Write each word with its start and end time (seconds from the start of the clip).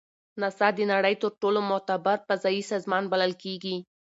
ناسا 0.41 0.67
د 0.77 0.79
نړۍ 0.91 1.15
تر 1.21 1.31
ټولو 1.41 1.59
معتبر 1.69 2.17
فضایي 2.27 2.61
سازمان 2.71 3.03
بلل 3.11 3.33
کیږي. 3.43 3.75